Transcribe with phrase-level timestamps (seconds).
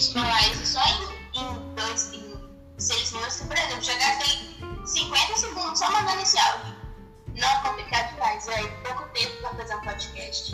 [0.00, 2.34] gente falar é isso só em, em, dois, em
[2.78, 3.42] seis minutos.
[3.42, 6.74] Por exemplo, já gastei 50 segundos só mandando esse áudio.
[7.36, 10.52] Não é complicado demais, é pouco tempo para fazer um podcast.